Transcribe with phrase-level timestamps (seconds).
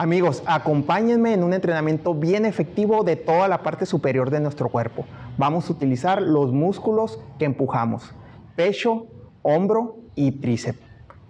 [0.00, 5.04] Amigos, acompáñenme en un entrenamiento bien efectivo de toda la parte superior de nuestro cuerpo.
[5.36, 8.12] Vamos a utilizar los músculos que empujamos,
[8.54, 9.08] pecho,
[9.42, 10.78] hombro y tríceps.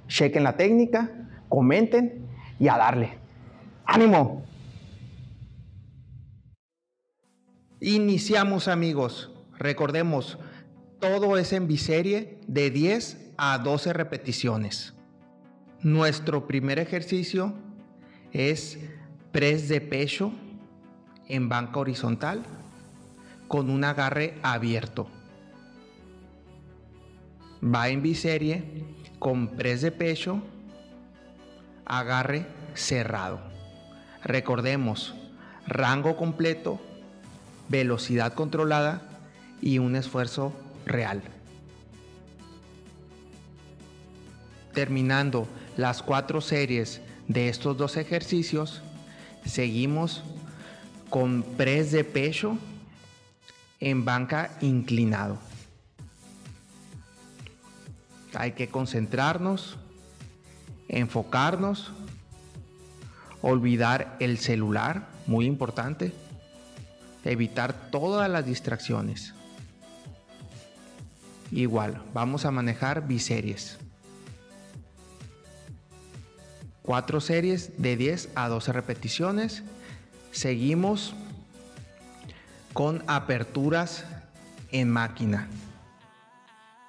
[0.07, 1.11] Chequen la técnica,
[1.49, 2.27] comenten
[2.61, 3.17] y a darle.
[3.87, 4.43] ¡Ánimo!
[7.81, 9.33] Iniciamos amigos.
[9.57, 10.39] Recordemos,
[11.01, 14.93] todo es en biserie de 10 a 12 repeticiones.
[15.81, 17.55] Nuestro primer ejercicio
[18.33, 18.79] es
[19.33, 20.33] press de pecho
[21.29, 22.43] en banca horizontal
[23.47, 25.09] con un agarre abierto.
[27.63, 28.85] Va en biserie
[29.19, 30.43] con press de pecho,
[31.85, 33.41] agarre cerrado.
[34.23, 35.15] Recordemos,
[35.67, 36.81] rango completo,
[37.69, 39.03] velocidad controlada
[39.61, 40.53] y un esfuerzo
[40.87, 41.23] real.
[44.79, 48.81] Terminando las cuatro series de estos dos ejercicios,
[49.45, 50.23] seguimos
[51.11, 52.57] con press de pecho
[53.81, 55.37] en banca inclinado.
[58.35, 59.79] Hay que concentrarnos,
[60.87, 61.91] enfocarnos,
[63.43, 66.13] olvidar el celular, muy importante,
[67.25, 69.35] evitar todas las distracciones.
[71.51, 73.77] Igual, vamos a manejar biseries.
[76.89, 79.63] Cuatro series de 10 a 12 repeticiones.
[80.33, 81.13] Seguimos
[82.73, 84.07] con aperturas
[84.73, 85.49] en máquina.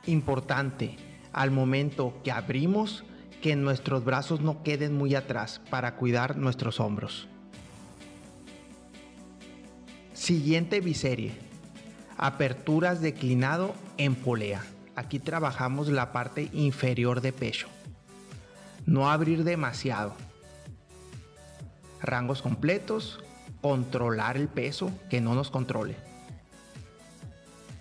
[0.05, 0.95] Importante,
[1.33, 3.03] al momento que abrimos,
[3.41, 7.27] que nuestros brazos no queden muy atrás para cuidar nuestros hombros.
[10.13, 11.33] Siguiente biserie.
[12.15, 14.63] Aperturas declinado en polea.
[14.95, 17.67] Aquí trabajamos la parte inferior de pecho
[18.89, 20.15] no abrir demasiado.
[22.01, 23.19] Rangos completos,
[23.61, 25.95] controlar el peso, que no nos controle.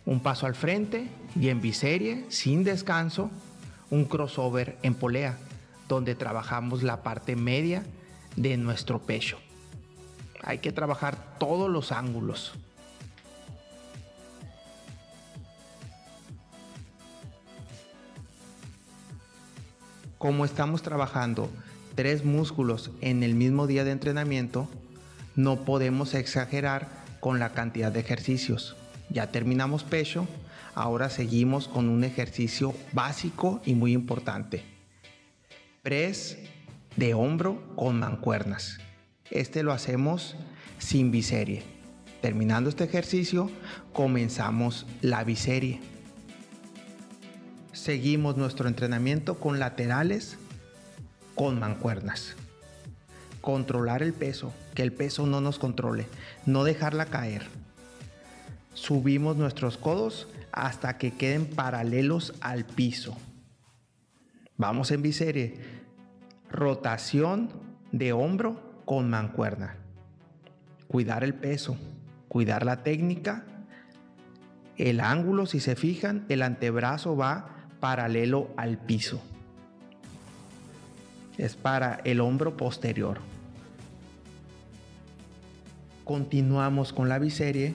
[0.05, 3.31] Un paso al frente y en biserie, sin descanso,
[3.91, 5.38] un crossover en polea,
[5.88, 7.84] donde trabajamos la parte media
[8.37, 9.38] de nuestro pecho.
[10.43, 12.53] Hay que trabajar todos los ángulos.
[20.19, 21.49] Como estamos trabajando
[21.95, 24.69] tres músculos en el mismo día de entrenamiento,
[25.37, 26.89] no podemos exagerar
[27.21, 28.77] con la cantidad de ejercicios.
[29.11, 30.27] Ya terminamos pecho,
[30.75, 34.62] ahora seguimos con un ejercicio básico y muy importante.
[35.83, 36.39] Press
[36.97, 38.78] de hombro con mancuernas.
[39.31, 40.37] Este lo hacemos
[40.78, 41.62] sin biserie.
[42.21, 43.51] Terminando este ejercicio,
[43.93, 45.81] comenzamos la biserie.
[47.78, 50.37] Seguimos nuestro entrenamiento con laterales,
[51.37, 52.34] con mancuernas.
[53.41, 56.09] Controlar el peso, que el peso no nos controle,
[56.44, 57.47] no dejarla caer.
[58.75, 63.16] Subimos nuestros codos hasta que queden paralelos al piso.
[64.56, 65.60] Vamos en biserie.
[66.50, 67.49] Rotación
[67.93, 69.77] de hombro con mancuerna.
[70.89, 71.77] Cuidar el peso,
[72.27, 73.45] cuidar la técnica.
[74.77, 79.21] El ángulo, si se fijan, el antebrazo va paralelo al piso.
[81.37, 83.21] Es para el hombro posterior.
[86.05, 87.75] Continuamos con la biserie,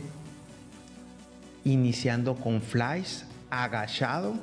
[1.64, 4.34] iniciando con flies agachado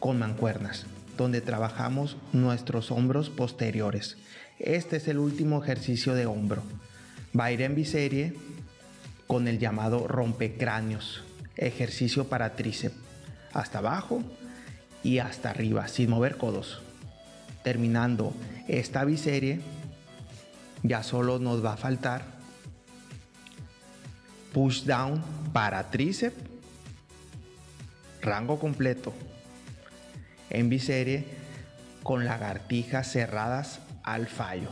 [0.00, 4.16] con mancuernas, donde trabajamos nuestros hombros posteriores.
[4.58, 6.62] Este es el último ejercicio de hombro.
[7.38, 8.34] Va a ir en biserie
[9.26, 11.22] con el llamado rompecráneos,
[11.56, 12.96] ejercicio para tríceps.
[13.52, 14.22] Hasta abajo
[15.06, 16.82] y hasta arriba sin mover codos.
[17.62, 18.34] Terminando
[18.66, 19.60] esta biserie,
[20.82, 22.24] ya solo nos va a faltar
[24.52, 25.22] push down
[25.52, 26.36] para tríceps,
[28.20, 29.14] rango completo.
[30.50, 31.24] En biserie
[32.02, 34.70] con lagartijas cerradas al fallo.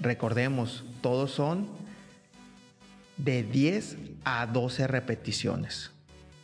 [0.00, 1.68] Recordemos, todos son
[3.18, 5.91] de 10 a 12 repeticiones.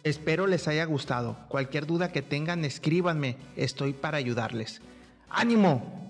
[0.09, 1.37] Espero les haya gustado.
[1.49, 3.37] Cualquier duda que tengan, escríbanme.
[3.57, 4.81] Estoy para ayudarles.
[5.29, 6.08] ¡Ánimo!